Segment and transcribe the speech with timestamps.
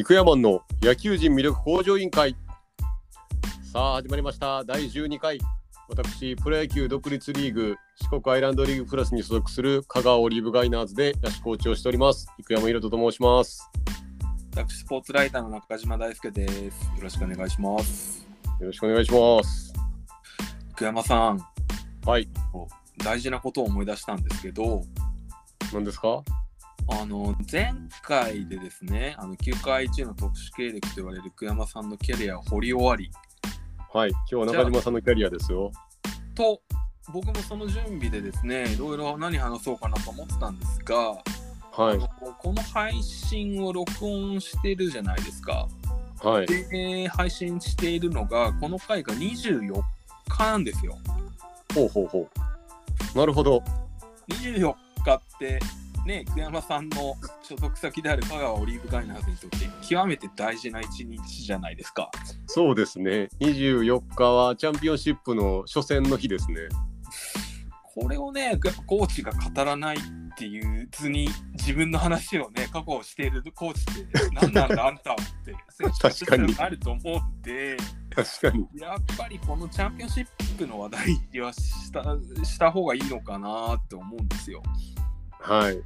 [0.00, 2.34] 育山の野球人魅力向上委員会。
[3.70, 4.64] さあ始まりました。
[4.64, 5.38] 第12回。
[5.90, 7.76] 私プロ野球独立リーグ
[8.10, 12.28] 四国アイランドリーグプラスに所属する香川オリーブガイナーズで野手コーチをしております。
[12.38, 13.70] 育山宏人と申します。
[14.54, 16.84] 私スポーツライターの中島大輔です。
[16.96, 18.26] よろしくお願いします。
[18.58, 19.74] よろしくお願いします。
[20.72, 21.46] 福山さん。
[22.06, 22.26] はい。
[23.04, 24.82] 大事なことを思い出したんですけど。
[25.74, 26.22] 何ですか？
[26.92, 27.72] あの前
[28.02, 33.10] 回でですねあの球界一の特殊経歴と言われる久山さんのキャリアを掘り終わり。
[33.92, 34.10] はい。
[34.10, 35.70] 今日は中島さんのキャリアですよ。
[36.34, 36.60] と
[37.12, 40.96] 僕もその準備でですねいろいろ何話そうかなと思ってたんですが、
[41.72, 41.98] はい。
[42.38, 45.68] この配信を録音してるじゃないですか。
[46.22, 46.46] はい。
[46.46, 49.80] で配信しているのがこの回が24
[50.28, 50.98] 日なんですよ。
[51.74, 52.28] ほうほうほ
[53.14, 53.18] う。
[53.18, 53.62] なるほど。
[54.28, 55.60] 24日って
[56.06, 62.10] ね久山さんの所属先である香川オリーブガイナーズにとって極めて大事な一日じゃないですか。
[62.46, 66.68] そうですね24日はチャンピオンシップの初戦の日ですね
[67.94, 70.00] これをねやっぱコーチが語らないっ
[70.36, 77.76] ていう図に自分の話をね過去しているコーチって何なんだあんたはって 選手としてはあると思うんで
[78.14, 80.26] 確かにやっぱりこのチャンピオンシッ
[80.56, 80.90] プの話
[81.32, 82.02] 題はした
[82.44, 84.62] した方がいいのかなって思うんですよ。
[85.40, 85.82] はい。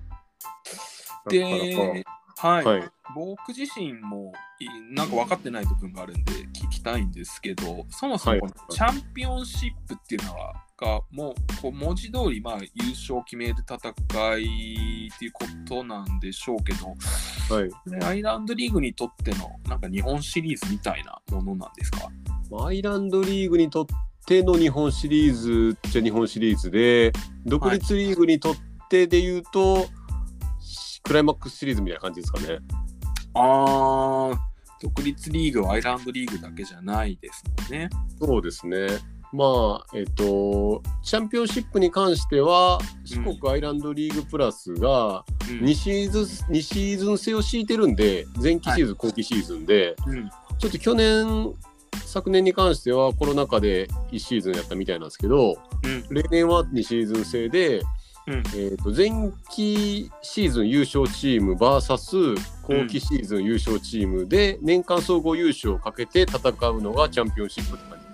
[1.29, 2.05] で、
[2.37, 2.91] はい、はい。
[3.15, 16.89] 僕自身もいなんか分かってない部分があるんで聞きたいんですけど、そもそもチャンピオンシップっていうのは、がもうこう文字通りまあ優勝を決める戦いっていうことなんでしょうけど、
[17.55, 17.91] はい。
[17.91, 22.09] ねアイランドリーグにとってのなんか日本シリーズみたいなものなんですか？
[22.67, 23.87] アイランドリーグにとっ
[24.27, 27.13] ての日本シリーズっちゃ日本シリーズで
[27.45, 28.63] 独立リーグにとって
[29.07, 29.87] で言うと、
[31.03, 32.59] クライマックスシリーズみたいな感じですかね。
[33.35, 34.37] あー
[34.81, 37.89] 独立リーグはアイランドリーグだけじゃないですもんね。
[38.19, 38.87] そうですね。
[39.33, 46.23] まあえっとチャンピオンシップに関しては四国アイランドリーグプラスがうん2シーズン、
[46.55, 51.53] 2シーズン制を敷いてるんで前期シーズン、後期シーズンでうんちょっと去年
[52.07, 57.83] 昨年に関してはコロナ禍で1シーズンやったみたいなんですけどうん例年は2シーズン制で
[58.27, 58.35] うん。
[58.35, 66.39] えー、と前期シーズン優勝チーム VS 後期シーズン優勝チームで年間総合優勝をかけて戦
[66.71, 68.07] うのがチャンピオンシップって感じ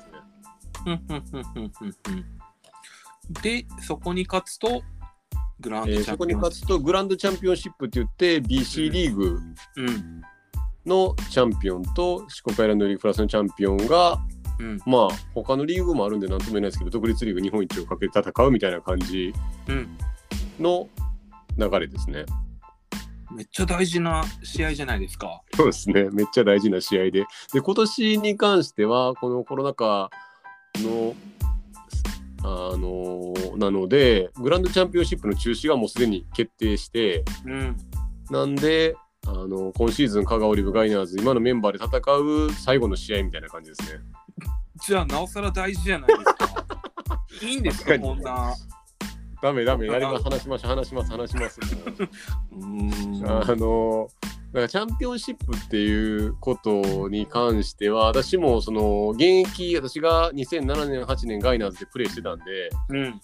[0.93, 2.25] ですね。
[3.43, 4.83] で、そこに勝つと、
[5.61, 9.39] グランえードチャンピオンそこに勝つとグランドチャンピオンシップって言って BC リーグ
[9.77, 10.23] うん。
[10.87, 14.19] のチャンピオンと四国アイランドリーグプラスのチャンピオンが
[14.61, 19.33] うんまあ他のリーグもあるんで何とも言えないですけど独立リーグ日本一をかけて戦うみたいな感じ
[19.69, 19.89] うん。
[20.61, 20.89] の
[21.57, 22.27] 流れですね。
[23.33, 25.43] めっちゃ大事な試合じゃないですか。
[25.55, 27.27] そうですね、めっちゃ大事な試合で。
[27.53, 30.11] で、今年に関しては、このコロナ禍
[30.79, 31.15] の、
[32.43, 37.77] あのなので、グランドチャンピオンシップの中止がもうすでに決定して、うん。
[38.31, 38.97] なんで、
[39.27, 44.01] あの今シーズン、香川オリブガイナーズ、今のメンバーで戦う最後の試合みたいな感じですね。
[44.87, 46.67] じゃあ、なおさら大事じゃないですか。
[47.47, 48.55] いいんですか、こんな。
[49.43, 51.61] ダメダメ、やります、話します、話します、話します。
[52.53, 53.27] うーん。
[53.27, 54.09] あの
[54.53, 63.21] だからチャンピオンシップっていうことに関しては私もその現役私が2007年8年ガイナーズでプレーしてたんでうん。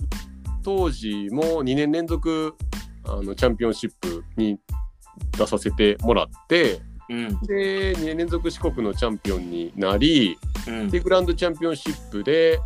[0.62, 2.54] 当時も2年連続
[3.04, 4.60] あのチャンピオンシップに
[5.36, 7.40] 出させてもらってうん。
[7.40, 10.55] で2年連続四国のチャンピオンになりうん。
[10.90, 12.58] でグランドチャンピオンシップで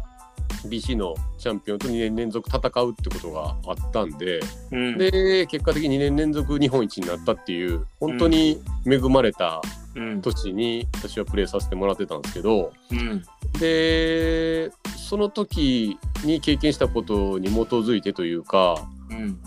[0.66, 4.40] BC のチャンピオンと2年連続戦うってことがあったんで
[4.70, 4.98] うん。
[4.98, 9.62] で結果的に2年連続日本一になったっていう本当に恵まれた
[9.94, 10.20] うん。
[10.22, 13.22] 年に私はプレーさせてもらってたんですけどうん。
[13.58, 18.76] でその時に経験したことに基づいてというか、
[19.10, 19.40] うん。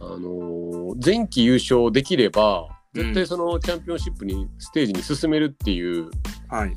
[0.00, 6.10] あのー前期優勝できれば絶うん対そのチャンピオンシップにステージに進めるっていう
[6.48, 6.74] はい。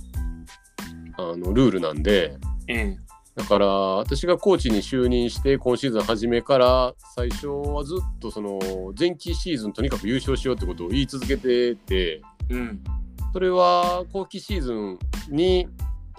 [1.19, 2.37] あのルールなんで
[2.67, 2.97] ええ。
[3.35, 8.59] だから私がコーチに就任して今シーズン初めから最初はずっとその
[8.99, 12.83] 前期シーズンとにかく優勝しようってことを言い続けててうん。
[13.31, 14.99] それは後期シーズン
[15.29, 15.67] に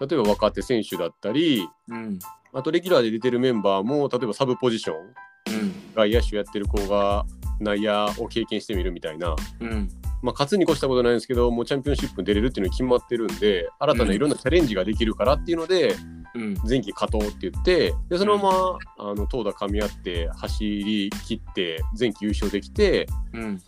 [0.00, 2.18] 例えば若手選手だったりうん。
[2.52, 5.72] あとレギュラーで出てるメンバーも例えばサブポジションうん。
[5.94, 7.26] 外野手やってる子が
[7.60, 9.88] 内野を経験してみるみたいな、うん。
[10.22, 15.96] まあ、勝つに越したことないんですけどもうチャンピオンシップに出れるっていうのが決まってるんで新たないろんなチャレンジができるからっていうので、
[16.34, 16.54] うん。
[16.68, 23.60] 前期勝とうって言ってでそのまま、あの投打噛み合って走り切って前期優勝できてうん。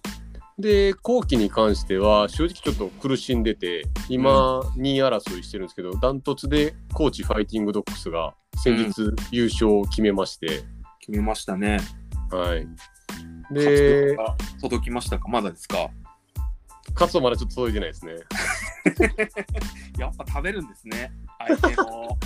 [0.58, 10.62] で後期に関しては正直ちょっと苦しんでて今2位争いしてるんですけど、ダントツで高知ファイティングドッグスが先日優勝を決めまして、
[11.00, 11.80] 決めましたね。
[12.30, 12.68] はい。
[13.52, 14.16] で、で
[14.60, 15.26] 届きましたか？
[15.28, 15.88] まだですか？
[16.94, 18.14] カツはまだちょっと届いてないですね。
[19.98, 21.12] やっぱ食べるんですね。
[21.38, 22.18] 相手の。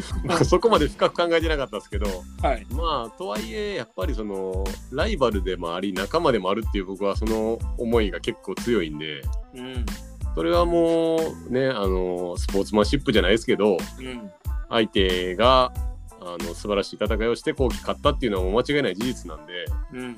[0.44, 2.06] そこまで深く考えてなかったですけど、
[2.42, 2.66] はい。
[2.70, 9.22] まあとはいえやっぱりそのライバルでもあり仲間でもあるっていう僕はその思いが結構強いんで
[9.54, 9.86] うん。
[10.34, 11.16] それはも
[11.48, 14.30] うねあのスポーツマンシップじゃないですけどうん。
[14.68, 15.72] 相手が
[16.20, 20.16] あの素晴らしい戦いをして後期勝ったっていうのはもう間違いない事実なんでうん。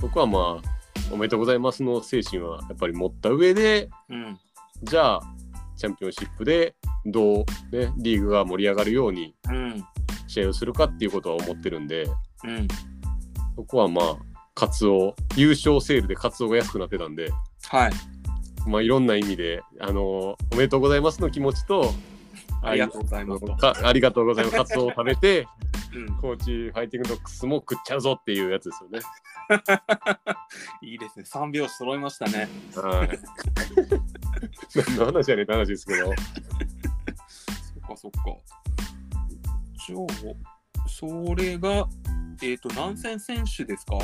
[0.00, 0.77] 僕はまあ
[1.10, 4.38] おめでとうございますの精神はやっぱり持った上でうん。
[4.82, 5.22] じゃあ
[5.76, 6.74] チャンピオンシップで
[7.06, 9.84] どう、ね、リーグが盛り上がるようにうん。
[10.26, 12.06] 試合をするかっていうことは思ってるんで
[12.44, 12.68] うん。
[13.56, 14.16] そこはまあ
[14.54, 17.30] カツオ優勝セールでカツオが安くなってたんで
[17.70, 17.92] はい。
[18.66, 21.92] まあいろんな意味であのおめでとうございますの気持ちと
[22.62, 23.44] ありがとうございます
[23.86, 25.46] ありがとうございますカツオを食べて
[25.98, 26.16] うん。
[26.20, 29.00] コーチファイティングドッグスも食っちゃうぞっていうやつですよね。
[30.82, 31.24] いいですね。
[31.24, 32.48] 三拍子揃いましたね。
[32.76, 33.18] はい。
[34.74, 36.06] 何の話やねんって話ですけど。
[36.14, 38.18] そっかそっか。
[39.86, 41.88] じゃあ、それが、
[42.42, 43.98] えっ、と、何戦選手ですか？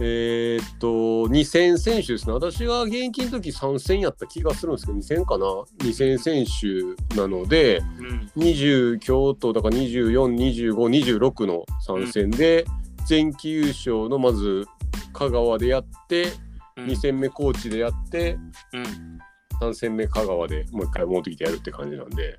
[0.00, 0.88] えーっと、
[1.28, 2.32] 2戦選手ですね。
[2.34, 8.30] 私が現役の時3戦やった気がするんですけど、2戦かな ?2 戦選手なので、うん。
[8.36, 12.66] 20京都だから24、25、26の3戦で、
[13.08, 14.66] 前期優勝のまず
[15.12, 16.46] 香川でやって、うん
[16.76, 18.38] 2戦目高知でやって、
[18.74, 19.18] うん。
[19.62, 22.38] 3戦目香川でもう一回戻ってきてやるって感じなんで。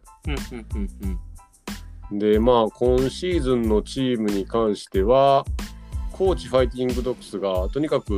[2.11, 5.43] でまあ今シーズンのチームに関しては
[6.17, 8.17] 高知ファイティングドッグスがとにかく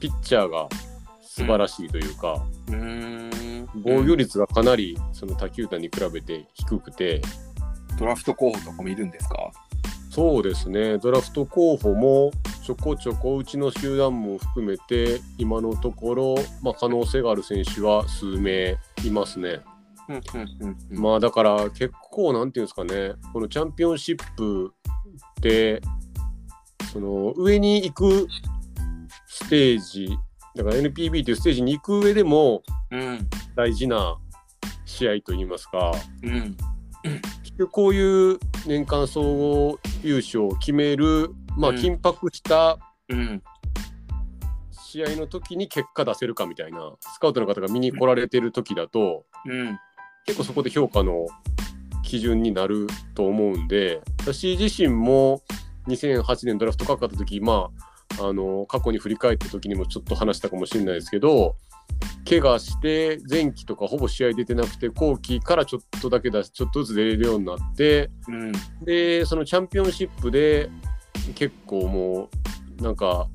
[0.00, 0.68] ピッチャーが
[1.22, 3.68] 素晴らしいというか、うーん。
[3.76, 7.22] 防御率がかなりその他球団に比べて低くて。
[7.98, 9.50] ドラフト候補とかもいるんですか？
[10.08, 10.98] そうですね。
[10.98, 12.30] ドラフト候補も
[12.64, 19.62] ちょこちょこうちの集団も含めて今のところ、まあ、可能性がある選手は数名いますね。
[20.90, 23.14] まあだから結構なんていうんですかね。
[23.32, 24.72] このチャンピオンシップ
[25.40, 25.82] って
[26.98, 28.26] その上に行く
[29.28, 30.18] ステージ
[30.56, 33.28] だから NPB っていうステージに行く上でもうん。
[33.54, 34.18] 大事な
[34.84, 35.92] 試合といいますか
[36.24, 36.56] うん。
[37.44, 41.76] 結局こういう年間総合優勝を決める、まあ、うん。
[41.76, 42.78] 緊迫した
[43.08, 43.42] うん。
[44.72, 49.78] 試合の時に結果出せるかみたいなスカウトの方が見に来られてる時だとうん。
[50.26, 51.26] 結構そこで評価の
[52.02, 55.42] 基準になると思うんで私自身も
[55.88, 57.70] 2008年ドラフトかかった時ま
[58.18, 61.56] ああの過去に振り返った時にもちょっと話したかもしれないですけど
[62.28, 68.52] 怪我して前期とかほぼ試合出てなくて後期からちょっとだけ出しちょっとずつ出れるようになってうん。
[68.84, 70.70] でそのチャンピオンシップで
[71.34, 72.28] 結構も
[72.78, 73.28] うなんか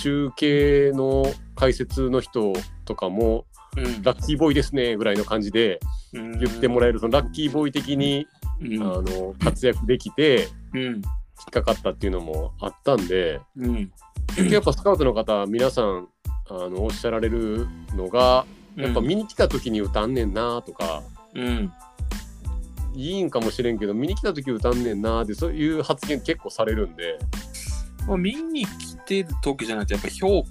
[0.00, 1.24] 中継の
[1.54, 2.52] 解説の人
[2.84, 4.02] とかもうん。
[4.02, 5.80] ラッキーボーイですねぐらいの感じで
[6.12, 6.38] うん。
[6.38, 8.26] 言ってもらえるそのラッキーボーイ的に、
[8.60, 8.82] うん。
[8.82, 10.80] あの活躍できてうん。
[10.80, 11.02] 引
[11.42, 13.92] っかかったっていうのもあったんでうん。
[14.28, 16.08] 結局やっぱスカウトの方皆さん
[16.48, 21.02] あのおっしゃられるのがやっぱ見に来た時に歌んねんなとか、
[21.34, 21.72] うん。
[22.94, 27.18] いいんかもしれんけど見に来た時歌んねんなってそういう発言結構されるんで。
[28.06, 30.48] まあ見に来てる時じゃなくてやっぱ評価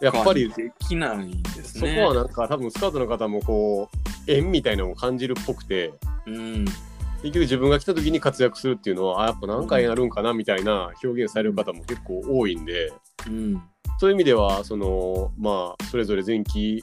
[0.00, 2.02] やっぱりできないんですそこね。
[2.02, 5.92] はなんか多分スカウトの方もこう縁みたいなのを感じるっぽくて。
[6.26, 6.64] うん
[7.22, 12.92] 結局自分が来た時に活躍するっていうのはあやっぱ何回やるんかなみたいな表現される方も結構多いんで。
[13.26, 13.62] うん。
[13.98, 16.82] そういう意味ではそのまあそれぞれ前期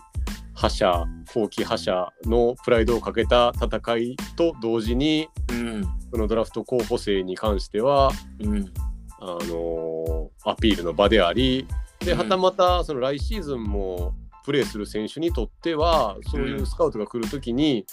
[0.56, 5.86] 覇者後期覇者のプライドをかけた戦いと同時にうん。
[6.12, 8.74] そのドラフト候補生に関してはうん。
[9.20, 11.68] あのアピールの場であり
[12.00, 12.18] でうん。
[12.20, 14.14] はたまたその来シーズンも
[14.44, 17.86] プレーする選手にとってはそういうスカウトが来るときに、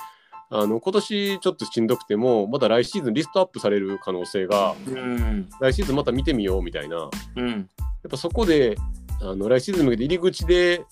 [0.52, 5.48] あの今年ちょっとしんどくてもまた来シーズンリストアップされる可能性がうん。
[5.60, 6.96] 来シーズンまた見てみようみたいな。
[6.96, 7.68] やうん。
[8.06, 8.76] っぱそこで
[9.22, 10.84] あの来シーズンに向けて入り口で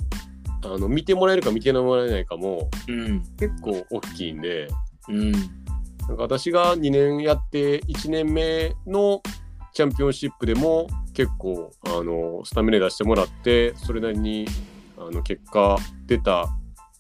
[0.65, 3.23] あの見てもらえるか見てもらえないかもうん。
[3.37, 4.69] 結構大きいんで。
[5.09, 5.33] うん。
[5.33, 5.39] な
[6.15, 9.23] んか私が2年やって1年目の
[9.75, 14.47] チャンピオンシップでも結構あのスタミナ出してもらってそれなりに
[14.97, 16.47] あの結果出た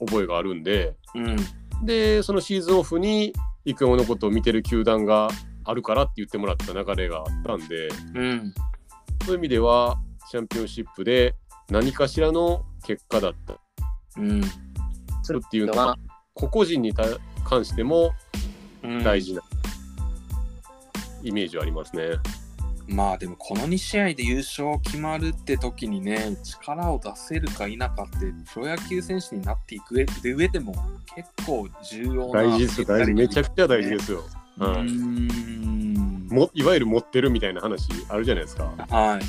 [0.00, 0.96] 覚えがあるんで。
[1.14, 1.36] うん
[1.84, 3.32] でそのシーズンオフに
[3.64, 5.28] 生山のことを見てる球団が
[5.64, 8.54] あるからって言ってもらった流れがあったんでうん
[9.24, 9.98] そういう意味では
[10.30, 11.34] チャンピオンシップで
[11.70, 13.58] 何かしらの結果だった
[14.16, 14.40] うん。
[14.40, 15.96] っていうのは
[16.32, 17.04] 個々人にた
[17.44, 18.12] 関しても
[18.82, 19.42] うん大事な
[21.22, 22.12] イメージはありますね。
[22.88, 30.74] まあでもこの2試合で優勝決まるって時にね力を出せるか否かってプロ野球選手になっていく上でも
[31.14, 32.86] 結構重要な大事ですよ。
[32.86, 33.12] 大事。
[33.12, 34.24] めちゃくちゃ大事ですよ。
[34.58, 34.82] うはい。
[34.90, 36.26] ん。
[36.28, 38.72] もいわゆる持ってるみたいな話あるじゃないですか。
[38.88, 39.22] はい。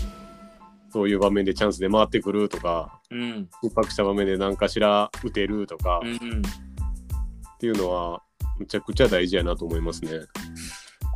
[0.91, 3.49] そういう場面でチャンスで回ってくるとか、うん。
[3.61, 8.23] 緊迫した場面で何かしら打てるとかうんっていうのは、
[8.57, 10.11] むちゃくちゃ大事やなと思いますね。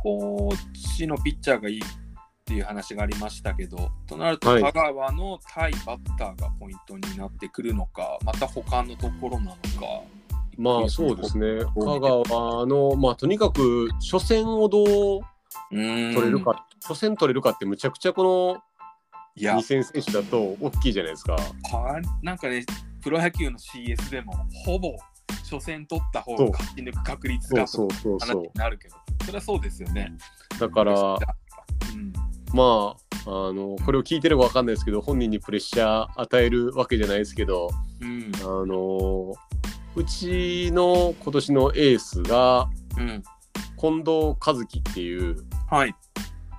[0.02, 0.56] コー
[0.96, 1.82] チのピッチャーがいい
[2.44, 9.58] っていう話がありましたけどとなるとはい香川の対バッターがポイントになってくるのかまた他のところなのか
[10.56, 11.64] まあそうですね。
[11.74, 15.20] 香川の、まあとにかく初戦をどう
[15.70, 18.62] 取取れるか、初戦取れるかってむちゃくちゃこの
[19.36, 21.36] いや2戦選手だと大きいじゃないですか。
[21.36, 21.42] か
[22.22, 22.64] なんかね、
[23.02, 24.32] プロ野球の CS でも、
[24.64, 24.96] ほぼ
[25.50, 30.12] 初戦取った方が勝ち抜く確率がそうそうそう話そになるけど、それはそうですよね。
[30.56, 30.60] う。
[30.60, 31.16] だから、う
[31.96, 32.12] ん、
[32.54, 32.96] ま
[33.26, 37.70] あ、あの、これを聞いてるかわかんないですけど、本人にプレッシャー与えるわけじゃないですけど、
[38.00, 39.34] うん、あの、
[39.96, 42.68] うちの今年のエースが
[42.98, 43.22] うん、
[43.76, 45.36] 近藤和樹っていう、
[45.70, 45.94] はい。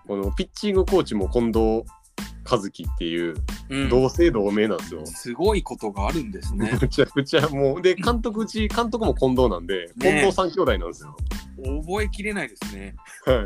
[0.08, 1.84] このピッチングコーチも近藤
[2.50, 3.36] 和樹っていう、
[3.70, 5.06] うん、同姓同名なんですよ。
[5.06, 6.78] すごいことがあるんですね。
[6.80, 11.16] むちゃくちゃもう、で、監督うち、監督も近藤なんで、近藤三兄弟なんですよ。
[11.58, 12.96] 覚えきれないですね。
[13.25, 13.38] はい。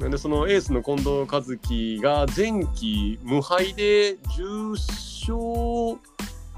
[0.00, 6.00] なんでそのエースの近藤和樹が前期無敗で10勝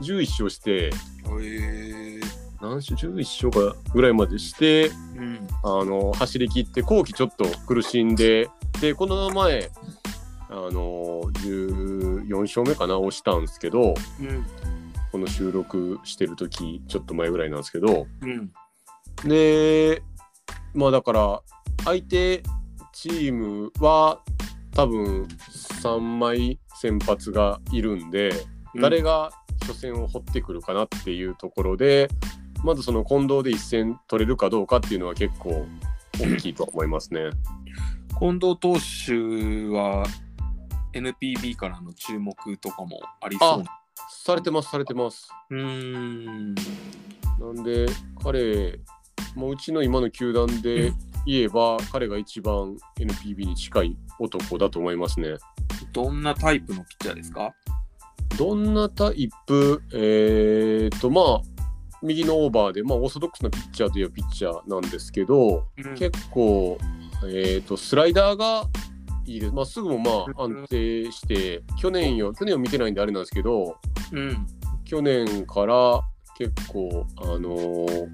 [0.00, 2.20] 11勝してへえ
[2.60, 8.48] 何勝11勝かぐらいまでしてうん、あの走り切って後期ちょっと苦しんで
[8.80, 9.70] でこの前
[10.48, 14.46] あの14勝目かな押したんですけどうん、
[15.10, 18.52] この収録してる時ちょっと前ぐらいなんですけどうん、
[19.28, 20.00] で
[20.74, 21.42] まあだから
[21.84, 22.44] 相手
[22.92, 24.20] チームは
[24.74, 25.26] 多分
[25.80, 28.32] 3枚先発がいるんで、
[28.80, 29.30] 誰が
[29.60, 32.08] 初戦を掘ってくるかなっていうところで
[32.64, 35.66] まずその近藤で一戦取れるかどうかっていうのは結構
[36.20, 37.30] 大きいと思いますね。
[38.18, 39.12] 近藤投手
[39.74, 40.04] は
[40.92, 43.64] NPB からの注目とかもありそうな。
[44.10, 45.28] されてますされてます。
[45.50, 46.54] うーん。
[46.54, 47.86] なんで
[48.22, 48.78] 彼
[49.34, 50.92] もううちの今の球団で
[51.26, 55.36] 言えば彼が一番 NPB に近い男だと思いますね。
[55.92, 57.54] どんなタイプのピッチャーですか？
[58.38, 59.82] どんなタイプ？
[59.92, 61.40] えー、とまあ
[62.02, 66.78] 右のオーバーで、まあ、オーソドックスなピッチャーといえばピッチャーなんですけど、うん結構、
[67.24, 68.64] えー、とスライダーが
[69.24, 69.52] いいです。
[69.52, 73.76] まあ、すぐもまあ安定して、去年よ、去年を見てないんであれなんですけど、
[74.12, 74.46] うん。
[74.84, 76.02] 去年から
[76.36, 78.10] 結構、あのー、3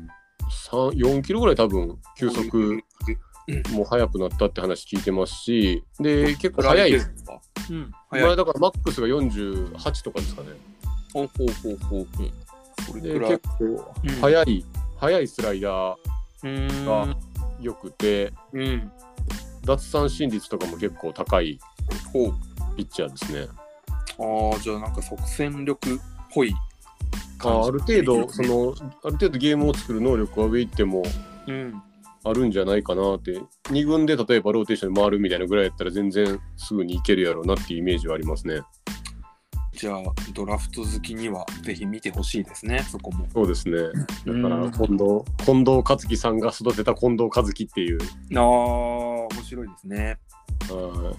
[0.48, 2.82] 4キロぐらい多分、球速
[3.72, 6.90] も速くなったって話聞いてますし、で、結構速い。
[6.92, 7.40] ですか
[7.70, 7.92] うん。
[8.10, 8.26] 早い。
[8.26, 10.48] 前だからマックスが48とかですかね。
[11.12, 13.40] ほうほうほうほうで結。
[13.58, 14.64] 構うん速い、
[14.98, 15.96] 速いスライダー
[16.42, 17.16] うーんが
[17.60, 18.92] 良くて、うん。
[19.64, 21.58] 奪三振率とかも結構高い
[22.12, 22.34] ほう。
[22.76, 23.48] ピッチャーですね。
[24.20, 25.98] ああ、じゃあなんか即戦力っ
[26.32, 26.54] ぽい
[27.40, 27.66] あ。
[27.66, 31.02] ある程度、その、ある程度ゲームを作る能力は上行っても
[31.46, 31.82] うん。
[32.24, 38.60] あるんじゃないかなって、2軍で例えばローテーションで回るみたいなぐらいやったら全然すぐにいけるやろうなっていうイメージはありますね。
[39.72, 40.02] じゃあ、
[40.34, 43.26] ドラフト好きにはぜひ見てほしいですね、そこも。
[43.32, 43.78] そうですね。
[44.26, 47.98] だからうん近藤、近藤克樹さんが育てた近藤和樹っていう、
[48.34, 50.18] ああ、面白いですね。
[50.72, 51.12] あ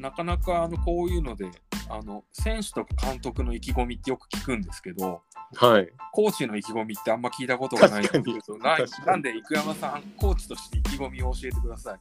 [0.00, 1.46] なかなかあのこういうので、
[1.90, 5.88] あの選手とか監督の意気込みってよく聞くんですけど、ーはい。
[6.12, 8.76] コーチの意気込みってあんま聞いたことがないんですけど、な
[9.06, 11.98] なんで生山さん、コーチとして意気込みを教えてください？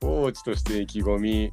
[0.00, 1.52] コーチとして意気込み、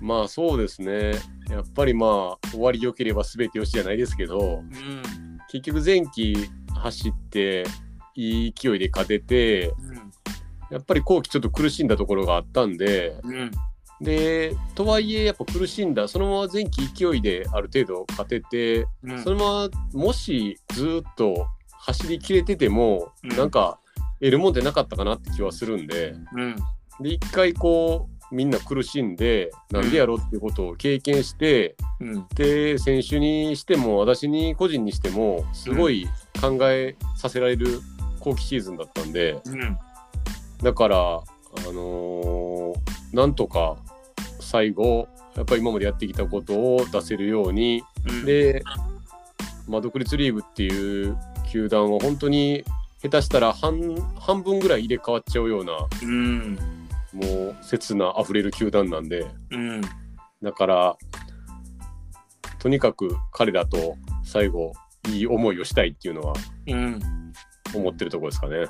[0.00, 1.12] まあそうですね。
[1.50, 5.02] やっぱりまあ、終わり良ければ全てよしじゃないですけど、うん。
[5.50, 6.36] 結局前期
[6.74, 7.64] 走って、
[8.16, 9.72] いい勢いで勝てて、
[10.70, 13.50] やっぱり後期ちょっと苦しんだところがあったんで、うん。
[14.00, 14.06] うん。
[14.06, 21.46] で、とはいえやっぱ苦しんだ、そのまま前期勢いである程度勝てて、うんそのままもしずっと
[21.78, 23.78] 走り切れてても、うんなんか
[24.20, 26.56] 得るもんでなかったかなって気はするんで、うん。
[27.00, 32.26] で、一回こう、みんな苦しんで、なんでやろうっていうことを経験して、うん。
[32.34, 36.08] で、選手にしても、私に個人にしても、すごい
[36.40, 37.80] 考えさせられる
[38.20, 39.78] 後期シーズンだったんで、うん。
[40.62, 41.22] だから、あ
[41.66, 42.53] のー
[43.14, 43.76] なんとか
[44.40, 48.62] 最後、やっぱり今までやってきたことを出せるように、うん、で、
[49.68, 51.16] まあ、独立リーグっていう
[51.50, 52.64] 球団は本当に
[53.02, 56.58] 下手したら半半分ぐらい入れ替わっちゃうようなうん。
[57.12, 59.80] もう切な溢れる球団なんでうん。
[60.42, 60.96] だから
[62.58, 64.72] とにかく彼らと最後
[65.08, 66.34] いい思いをしたいっていうのは
[66.66, 67.00] うん。
[67.74, 68.66] 思ってるところですかね。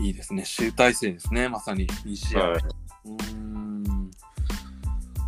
[0.00, 0.44] いいですね。
[0.44, 1.86] 集大成ですね、まさに。
[1.86, 2.40] 2試合。
[2.40, 2.85] はうーん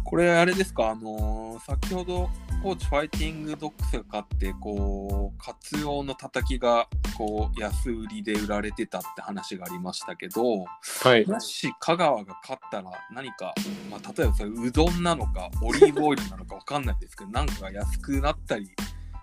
[0.09, 2.31] これあれですか、あのー先ほど
[2.63, 10.65] コーチファイティングドッグスが勝って、こう、カツオのたたきがこう安売りで売られてたって話がありましたけど、
[11.05, 13.55] はい、もし香川が勝ったら何か、
[13.91, 18.71] まあ、例えばそれうどんなのか、オリーブオイルなのかわかんないですけど、なんかが安くなったり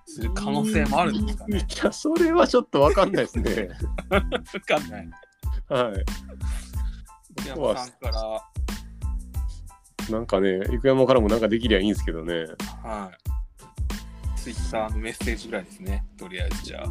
[0.05, 1.67] する可能性もあるんですかいね。
[1.83, 3.69] やそれはちょっと分かんないですね。
[4.09, 5.09] わかんない。
[5.67, 6.05] はい
[7.37, 8.54] 福山さんから、
[10.09, 12.45] なんかね、生山からもなんかできりゃいいんですけどね。
[12.83, 14.39] はい。
[14.39, 16.05] ツイッターのメッセージぐらいですね。
[16.17, 16.85] とりあえずじゃあ。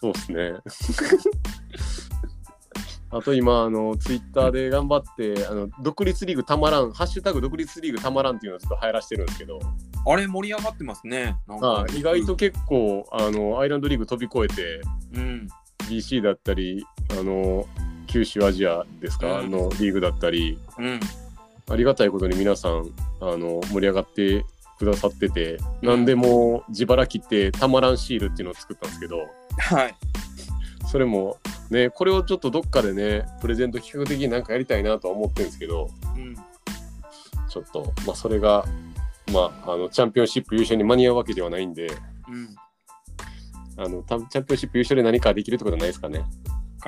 [0.00, 0.52] そうですね。
[3.10, 9.58] あと今、あの、ツイッターで頑張って、あの、独立リーグたまらん、ハッシュタグ独立リーグたまらんっていうのをちょっと流行らしてるんですけど、
[10.06, 11.36] あれ盛り上がってますね。
[11.48, 14.82] あ意外と結構、あの、アイランドリーグ飛び越えて、
[15.14, 15.48] うん。
[15.88, 16.84] BC だったり、
[17.18, 17.66] あの、
[18.06, 21.00] 九州アジアですか、うんのリーグだったり、うん。
[21.70, 24.44] ありがたいことに皆さん、あの、盛り上がって
[24.78, 29.18] くださってて、うんなんでもう自腹切ってたまらんシールっていうのを作ったんですけど、
[29.58, 29.94] はい。
[30.90, 31.38] それも
[31.70, 36.34] ね、これをちょっとどっかでね、プレゼント企画的になんかやりたいなとは思ってるんですけど、うん。
[37.48, 38.64] ちょっと、まあ、それが、
[39.32, 41.88] まあ、あの、チャンピオンシップ優勝に間に合うわけではないんで、
[42.28, 42.56] うん。
[43.76, 46.24] あの、たチャンピオンシップ優勝で何かできるってことはないですかね。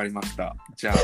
[0.00, 0.56] わかりました。
[0.76, 0.94] じゃ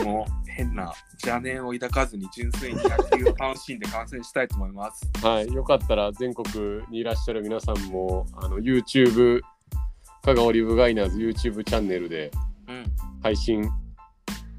[0.00, 5.02] あ、もう変な邪念を抱かずに純粋に野球を楽しんで観戦したいと思います。
[5.22, 6.48] はい、よかったら全国
[6.90, 9.42] にいらっしゃる皆さんも、あの、YouTube、
[10.22, 12.30] 香川リブガイナーズ YouTube チャンネルで
[13.22, 13.68] 配信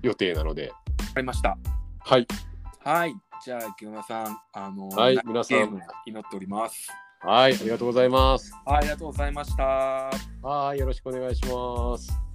[0.04, 0.72] 予定なので、
[1.14, 1.58] かりました。
[2.02, 2.28] はい、
[2.84, 3.16] はい。
[3.44, 6.88] じゃあ、木村さん、あの、はい皆さん祈っております。
[7.22, 8.54] はい、ありがとうございます。
[8.64, 10.12] はい、ありがとうございました。
[10.44, 12.31] はい、よろしくお願いします。